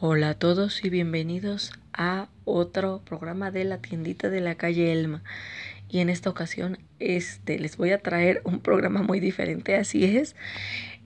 [0.00, 5.22] Hola a todos y bienvenidos a otro programa de la tiendita de la calle Elma.
[5.88, 10.34] Y en esta ocasión este, les voy a traer un programa muy diferente, así es.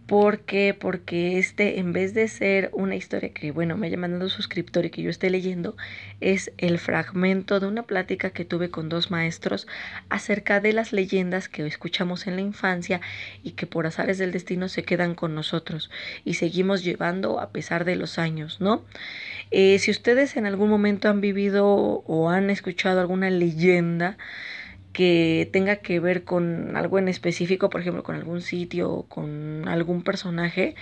[0.09, 0.73] ¿Por qué?
[0.73, 4.91] Porque este, en vez de ser una historia que, bueno, me haya mandado suscriptor y
[4.91, 5.77] que yo esté leyendo,
[6.23, 9.67] es el fragmento de una plática que tuve con dos maestros
[10.09, 13.03] acerca de las leyendas que escuchamos en la infancia
[13.43, 15.91] y que por azares del destino se quedan con nosotros
[16.25, 18.87] y seguimos llevando a pesar de los años, ¿no?
[19.51, 24.17] Eh, si ustedes en algún momento han vivido o han escuchado alguna leyenda,
[24.99, 29.69] que tenga que ver con algo en específico, por ejemplo, con algún sitio o con
[29.69, 30.75] algún personaje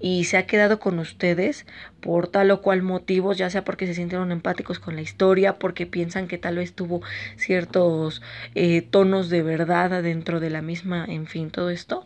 [0.00, 1.64] y se ha quedado con ustedes
[2.00, 5.86] por tal o cual motivo, ya sea porque se sintieron empáticos con la historia, porque
[5.86, 7.02] piensan que tal vez tuvo
[7.36, 8.22] ciertos
[8.56, 12.04] eh, tonos de verdad dentro de la misma, en fin, todo esto.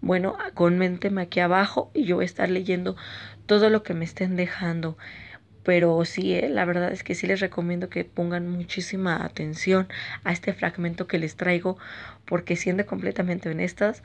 [0.00, 2.96] Bueno, coméntenme aquí abajo y yo voy a estar leyendo
[3.46, 4.98] todo lo que me estén dejando.
[5.62, 9.88] Pero sí, eh, la verdad es que sí les recomiendo que pongan muchísima atención
[10.24, 11.78] a este fragmento que les traigo,
[12.24, 14.02] porque siendo completamente honestas,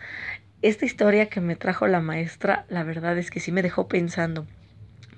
[0.61, 4.45] esta historia que me trajo la maestra, la verdad es que sí me dejó pensando.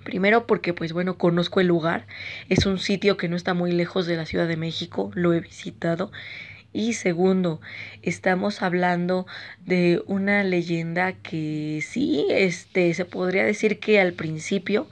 [0.03, 2.07] Primero porque, pues bueno, conozco el lugar.
[2.49, 5.41] Es un sitio que no está muy lejos de la Ciudad de México, lo he
[5.41, 6.11] visitado.
[6.73, 7.59] Y segundo,
[8.03, 9.25] estamos hablando
[9.65, 14.87] de una leyenda que sí, este, se podría decir que al principio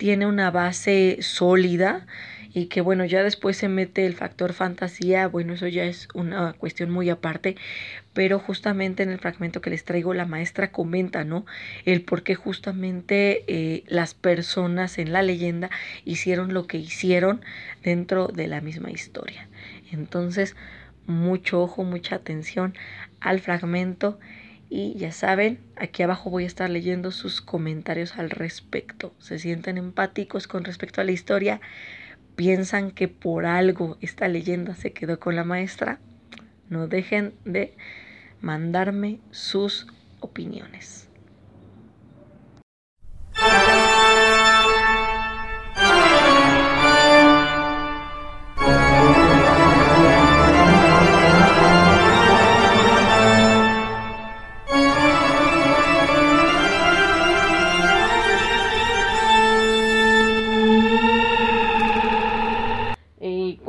[0.00, 2.06] tiene una base sólida
[2.54, 6.54] y que bueno, ya después se mete el factor fantasía, bueno, eso ya es una
[6.54, 7.56] cuestión muy aparte,
[8.14, 11.44] pero justamente en el fragmento que les traigo la maestra comenta, ¿no?
[11.84, 15.68] El por qué justamente eh, las personas en la leyenda
[16.06, 17.42] hicieron lo que hicieron
[17.82, 19.50] dentro de la misma historia.
[19.92, 20.56] Entonces,
[21.06, 22.72] mucho ojo, mucha atención
[23.20, 24.18] al fragmento
[24.70, 29.12] y ya saben, aquí abajo voy a estar leyendo sus comentarios al respecto.
[29.18, 31.60] ¿Se sienten empáticos con respecto a la historia?
[32.36, 35.98] ¿Piensan que por algo esta leyenda se quedó con la maestra?
[36.68, 37.76] No dejen de
[38.40, 39.88] mandarme sus
[40.20, 41.09] opiniones.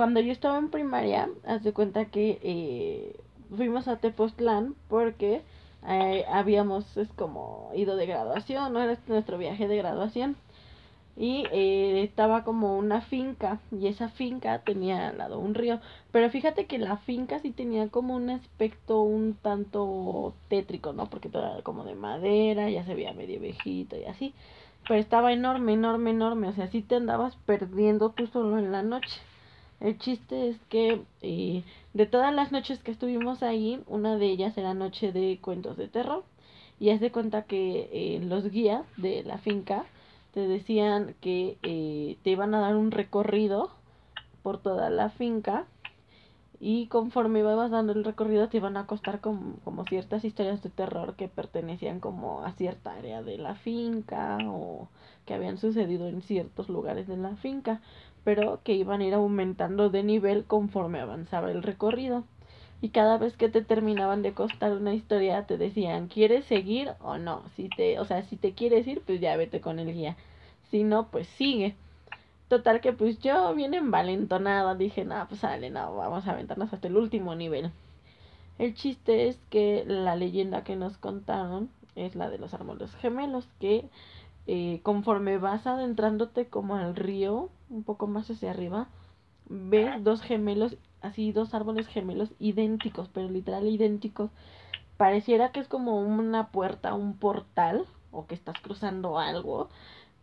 [0.02, 3.16] Cuando yo estaba en primaria, haz de cuenta que eh,
[3.56, 5.44] fuimos a Tepoztlán porque
[5.88, 10.38] eh, habíamos es como ido de graduación, no era nuestro viaje de graduación.
[11.16, 15.80] Y eh, estaba como una finca, y esa finca tenía al lado un río.
[16.12, 21.12] Pero fíjate que la finca sí tenía como un aspecto un tanto tétrico, ¿no?
[21.12, 24.34] Porque todo era como de madera, ya se veía medio viejito y así.
[24.88, 26.48] Pero estaba enorme, enorme, enorme.
[26.48, 29.22] O sea, sí te andabas perdiendo tú solo en la noche.
[29.82, 34.56] El chiste es que eh, de todas las noches que estuvimos ahí, una de ellas
[34.56, 36.24] era noche de cuentos de terror.
[36.80, 39.86] Y haz de cuenta que eh, los guías de la finca
[40.34, 43.72] te decían que eh, te iban a dar un recorrido
[44.44, 45.66] por toda la finca
[46.60, 50.70] y conforme ibas dando el recorrido te iban a costar como, como, ciertas historias de
[50.70, 54.88] terror que pertenecían como a cierta área de la finca o
[55.26, 57.82] que habían sucedido en ciertos lugares de la finca
[58.24, 62.24] pero que iban a ir aumentando de nivel conforme avanzaba el recorrido.
[62.82, 67.18] Y cada vez que te terminaban de costar una historia te decían, ¿quieres seguir o
[67.18, 67.44] no?
[67.56, 70.18] Si te, o sea, si te quieres ir, pues ya vete con el guía.
[70.72, 71.76] Si no, pues sigue.
[72.48, 76.88] Total que pues yo bien envalentonada dije, no, pues sale, no, vamos a aventarnos hasta
[76.88, 77.72] el último nivel.
[78.58, 83.48] El chiste es que la leyenda que nos contaron es la de los árboles gemelos,
[83.60, 83.86] que
[84.54, 88.90] eh, conforme vas adentrándote como al río, un poco más hacia arriba,
[89.48, 94.30] ves dos gemelos, así dos árboles gemelos idénticos, pero literal idénticos.
[94.98, 99.70] Pareciera que es como una puerta, un portal, o que estás cruzando algo,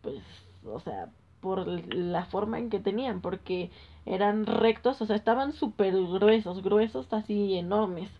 [0.03, 0.21] pues,
[0.63, 1.09] o sea,
[1.41, 3.71] por la forma en que tenían, porque
[4.05, 8.11] eran rectos, o sea, estaban súper gruesos, gruesos así enormes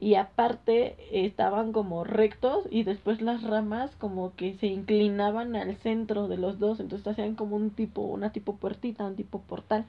[0.00, 6.28] y aparte estaban como rectos y después las ramas como que se inclinaban al centro
[6.28, 9.84] de los dos, entonces hacían como un tipo, una tipo puertita, un tipo portal.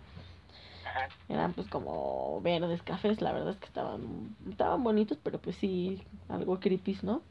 [1.29, 6.01] Eran pues como verdes, cafés, la verdad es que estaban, estaban bonitos, pero pues sí,
[6.27, 7.21] algo creepy, ¿no?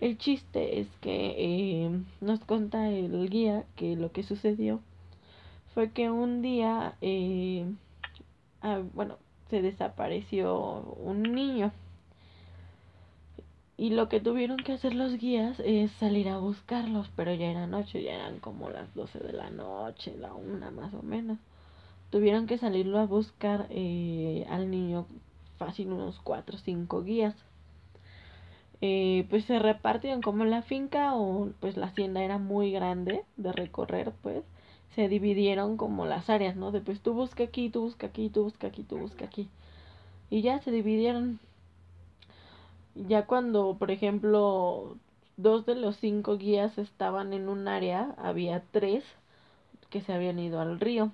[0.00, 1.90] El chiste es que eh,
[2.22, 4.80] nos cuenta el guía que lo que sucedió
[5.74, 7.66] fue que un día, eh,
[8.62, 9.16] ah, bueno,
[9.50, 11.70] se desapareció un niño
[13.78, 17.68] Y lo que tuvieron que hacer los guías es salir a buscarlos, pero ya era
[17.68, 21.38] noche, ya eran como las 12 de la noche, la una más o menos.
[22.10, 25.06] Tuvieron que salirlo a buscar eh, al niño
[25.58, 27.36] fácil unos 4 o 5 guías.
[28.80, 33.52] Eh, pues se repartieron como la finca o pues la hacienda era muy grande de
[33.52, 34.44] recorrer, pues
[34.96, 36.72] se dividieron como las áreas, ¿no?
[36.72, 39.48] De pues tú busca aquí, tú busca aquí, tú busca aquí, tú busca aquí.
[40.30, 41.38] Y ya se dividieron.
[43.06, 44.98] Ya cuando, por ejemplo,
[45.36, 49.04] dos de los cinco guías estaban en un área, había tres
[49.90, 51.12] que se habían ido al río.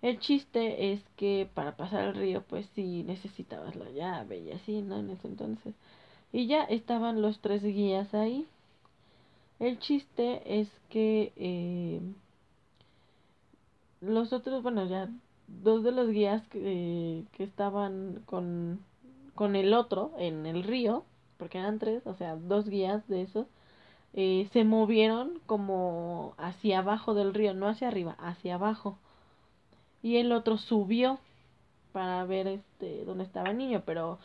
[0.00, 4.80] El chiste es que para pasar al río, pues sí necesitabas la llave y así,
[4.80, 4.98] ¿no?
[4.98, 5.74] En ese entonces.
[6.32, 8.46] Y ya estaban los tres guías ahí.
[9.58, 12.00] El chiste es que eh,
[14.00, 15.10] los otros, bueno, ya
[15.48, 18.80] dos de los guías que, que estaban con,
[19.36, 21.04] con el otro en el río,
[21.38, 23.46] porque eran tres, o sea, dos guías de esos,
[24.14, 28.98] eh, se movieron como hacia abajo del río, no hacia arriba, hacia abajo.
[30.02, 31.18] Y el otro subió
[31.92, 34.18] para ver este dónde estaba el niño, pero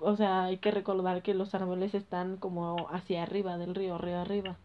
[0.00, 4.20] o sea, hay que recordar que los árboles están como hacia arriba del río, río
[4.20, 4.56] arriba.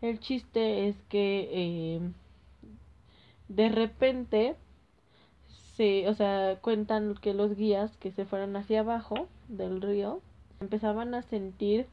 [0.00, 2.00] El chiste es que eh,
[3.48, 4.56] de repente
[5.76, 10.20] se, o sea, cuentan que los guías que se fueron hacia abajo del río
[10.60, 11.86] empezaban a sentir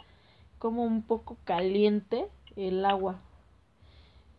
[0.57, 3.19] como un poco caliente el agua.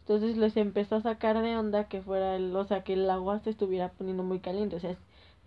[0.01, 3.39] Entonces les empezó a sacar de onda que fuera el, o sea, que el agua
[3.41, 4.77] se estuviera poniendo muy caliente.
[4.77, 4.97] O sea,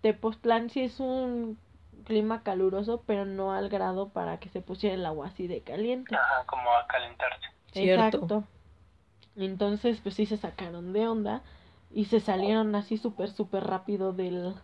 [0.00, 1.58] Tepoztlán sí es un
[2.04, 6.14] clima caluroso, pero no al grado para que se pusiera el agua así de caliente.
[6.14, 7.46] Ajá, como a calentarse.
[7.74, 8.44] Exacto.
[9.36, 11.42] Entonces, pues sí se sacaron de onda
[11.94, 14.54] y se salieron así súper, súper rápido del,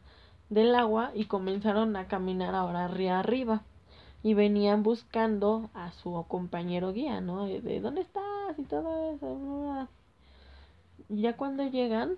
[0.48, 3.62] del agua y comenzaron a caminar ahora río arriba.
[4.22, 7.46] Y venían buscando a su compañero guía, ¿no?
[7.46, 9.88] De, dónde estás y todo eso.
[11.08, 12.16] Ya cuando llegan,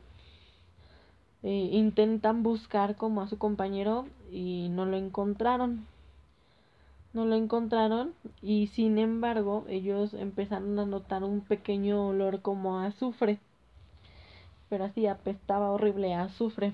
[1.45, 5.87] eh, intentan buscar como a su compañero y no lo encontraron.
[7.13, 12.87] No lo encontraron y sin embargo ellos empezaron a notar un pequeño olor como a
[12.87, 13.39] azufre.
[14.73, 16.73] Pero así apestaba horrible a azufre.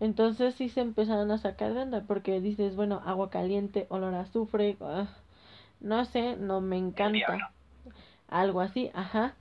[0.00, 4.20] Entonces sí se empezaron a sacar de onda porque dices, bueno, agua caliente, olor a
[4.20, 5.06] azufre, ah,
[5.80, 7.52] no sé, no me encanta.
[8.28, 9.32] Algo así, ajá.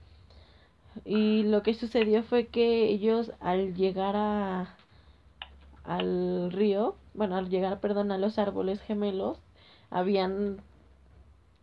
[1.04, 4.78] Y lo que sucedió fue que ellos al llegar a
[5.84, 9.38] al río, bueno, al llegar, perdón, a los árboles gemelos,
[9.90, 10.62] habían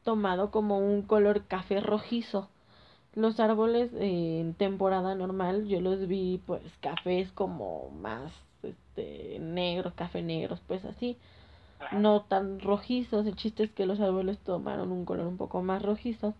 [0.04, 2.50] tomado como un color café rojizo.
[3.14, 10.22] Los árboles en temporada normal yo los vi pues cafés como más este negros, café
[10.22, 11.16] negros, pues así,
[11.92, 13.26] no tan rojizos.
[13.26, 16.34] El chiste es que los árboles tomaron un color un poco más rojizo.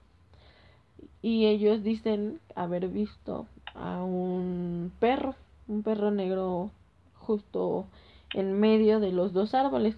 [1.22, 5.34] Y ellos dicen haber visto a un perro,
[5.68, 6.70] un perro negro
[7.18, 7.86] justo
[8.34, 9.96] en medio de los dos árboles,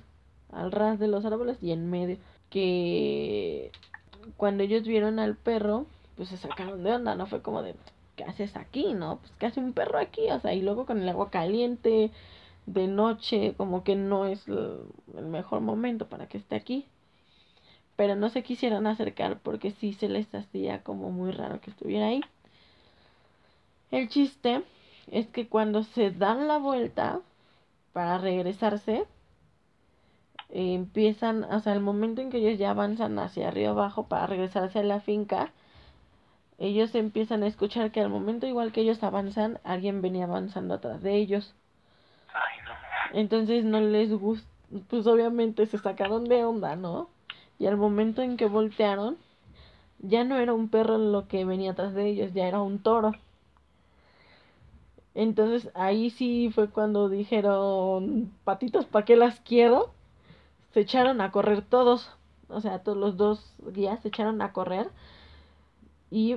[0.50, 2.16] al ras de los árboles y en medio.
[2.50, 3.70] Que
[4.36, 5.86] cuando ellos vieron al perro,
[6.16, 7.26] pues se sacaron de onda, ¿no?
[7.26, 7.74] Fue como de,
[8.16, 9.18] ¿qué haces aquí, no?
[9.18, 10.30] Pues ¿qué hace un perro aquí?
[10.30, 12.10] O sea, y luego con el agua caliente,
[12.66, 16.86] de noche, como que no es el mejor momento para que esté aquí
[17.96, 22.06] pero no se quisieron acercar porque sí se les hacía como muy raro que estuviera
[22.06, 22.20] ahí.
[23.90, 24.62] El chiste
[25.10, 27.20] es que cuando se dan la vuelta
[27.92, 29.04] para regresarse,
[30.48, 34.78] empiezan, o sea, el momento en que ellos ya avanzan hacia arriba abajo para regresarse
[34.78, 35.52] a la finca,
[36.58, 41.02] ellos empiezan a escuchar que al momento igual que ellos avanzan, alguien venía avanzando atrás
[41.02, 41.54] de ellos.
[43.12, 44.48] Entonces no les gusta,
[44.88, 47.08] pues obviamente se sacaron de onda, ¿no?
[47.62, 49.16] y al momento en que voltearon,
[50.00, 53.12] ya no era un perro lo que venía atrás de ellos, ya era un toro.
[55.14, 59.92] Entonces ahí sí fue cuando dijeron, patitos, ¿para qué las quiero?
[60.74, 62.10] Se echaron a correr todos,
[62.48, 64.88] o sea, todos los dos guías se echaron a correr
[66.12, 66.36] y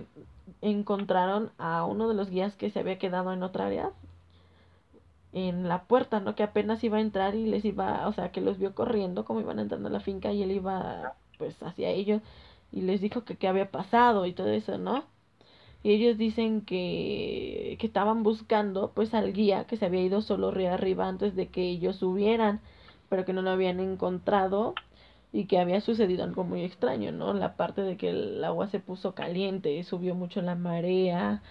[0.61, 3.91] encontraron a uno de los guías que se había quedado en otra área
[5.33, 6.33] en la puerta, ¿no?
[6.33, 9.41] Que apenas iba a entrar y les iba, o sea, que los vio corriendo como
[9.41, 12.21] iban entrando a la finca y él iba pues hacia ellos
[12.71, 15.03] y les dijo que qué había pasado y todo eso, ¿no?
[15.83, 20.51] Y ellos dicen que, que estaban buscando pues al guía que se había ido solo
[20.51, 22.61] río arriba antes de que ellos subieran,
[23.09, 24.73] pero que no lo habían encontrado
[25.31, 27.33] y que había sucedido algo muy extraño, ¿no?
[27.33, 31.41] La parte de que el agua se puso caliente, subió mucho la marea,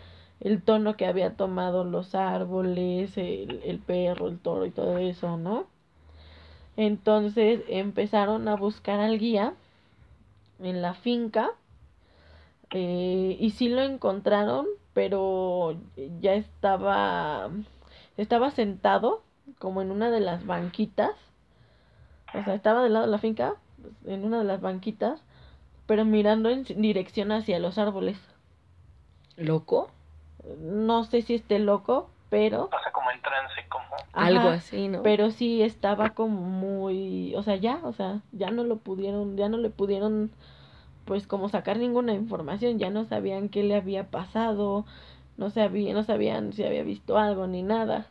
[0.41, 5.37] el tono que había tomado los árboles, el, el perro, el toro y todo eso,
[5.37, 5.67] ¿no?
[6.77, 9.55] Entonces empezaron a buscar al guía
[10.61, 11.51] en la finca
[12.71, 15.77] eh, y sí lo encontraron, pero
[16.21, 17.51] ya estaba,
[18.17, 19.23] estaba sentado
[19.59, 21.13] como en una de las banquitas.
[22.35, 23.55] O sea, estaba del lado de la finca,
[24.07, 25.23] en una de las banquitas,
[25.87, 28.19] pero mirando en dirección hacia los árboles.
[29.37, 29.91] ¿Loco?
[30.61, 32.65] No sé si esté loco, pero...
[32.65, 33.85] O sea, como en trance, como...
[34.13, 35.03] Algo así, ¿no?
[35.03, 37.35] Pero sí estaba como muy...
[37.37, 40.31] O sea, ya, o sea, ya no lo pudieron, ya no le pudieron
[41.05, 44.85] pues como sacar ninguna información, ya no sabían qué le había pasado,
[45.37, 48.07] no sabían, no sabían si había visto algo ni nada.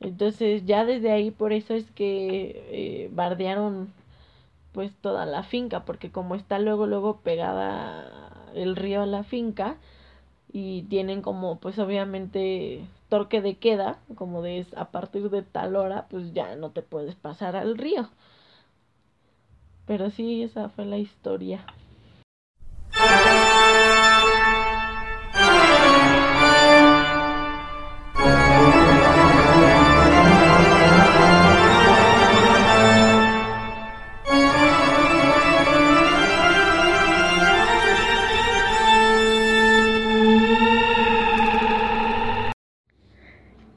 [0.00, 3.92] Entonces ya desde ahí por eso es que eh, bardearon
[4.78, 9.76] pues toda la finca, porque como está luego luego pegada el río a la finca
[10.52, 16.06] y tienen como pues obviamente torque de queda, como de a partir de tal hora
[16.08, 18.08] pues ya no te puedes pasar al río.
[19.84, 21.66] Pero sí, esa fue la historia.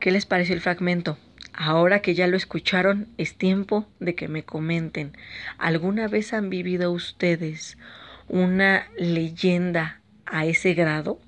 [0.02, 1.20] ¿Qué les pareció el fragmento?
[1.54, 5.16] Ahora que ya lo escucharon, es tiempo de que me comenten.
[5.60, 7.78] ¿Alguna vez han vivido ustedes
[8.28, 11.20] una leyenda a ese grado?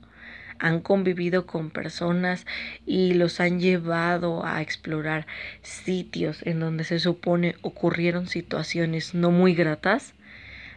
[0.58, 2.48] ¿Han convivido con personas
[2.84, 5.28] y los han llevado a explorar
[5.62, 10.16] sitios en donde se supone ocurrieron situaciones no muy gratas?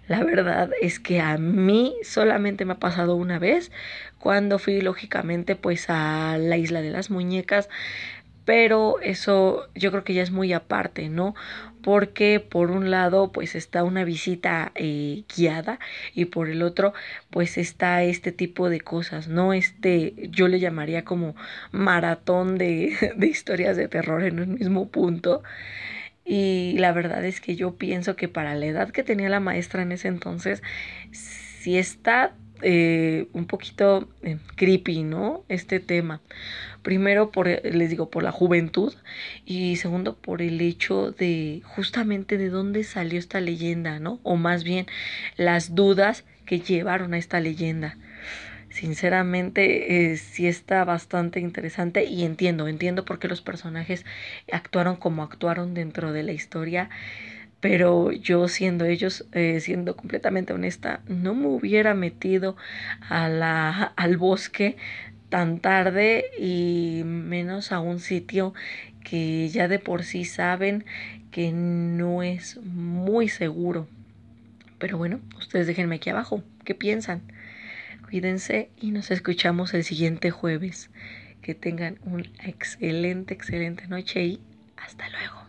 [0.09, 3.73] La verdad es que a mí solamente me ha pasado una vez
[4.19, 7.69] cuando fui lógicamente pues a la isla de las muñecas,
[8.45, 11.35] pero eso yo creo que ya es muy aparte, ¿no?
[11.83, 15.81] Porque por un lado pues está una visita eh, guiada
[16.15, 16.95] y por el otro
[17.31, 19.53] pues está este tipo de cosas, ¿no?
[19.53, 21.35] Este yo le llamaría como
[21.73, 25.43] maratón de, de historias de terror en un mismo punto.
[26.27, 29.83] Y la verdad es que yo pienso que para la edad que tenía la maestra
[29.83, 30.61] en ese entonces,
[31.13, 35.45] sí está eh, un poquito eh, creepy, ¿no?
[35.49, 36.21] Este tema.
[36.83, 38.93] Primero, por, les digo, por la juventud
[39.45, 44.19] y segundo, por el hecho de justamente de dónde salió esta leyenda, ¿no?
[44.25, 44.87] O más bien
[45.37, 47.97] las dudas que llevaron a esta leyenda
[48.77, 54.05] sinceramente eh, sí está bastante interesante y entiendo, entiendo por qué los personajes
[54.53, 56.91] actuaron como actuaron dentro de la historia,
[57.61, 62.57] pero yo siendo ellos, eh, siendo completamente honesta, no me hubiera metido
[63.09, 64.77] a la, al bosque
[65.31, 68.53] tan tarde y menos a un sitio
[69.03, 70.85] que ya de por sí saben
[71.31, 73.89] que no es muy seguro.
[74.79, 77.23] Pero bueno, ustedes déjenme aquí abajo, ¿qué piensan?
[78.09, 80.91] Cuídense y nos escuchamos el siguiente jueves.
[81.43, 84.41] Que tengan una excelente, excelente noche y
[84.77, 85.46] hasta luego.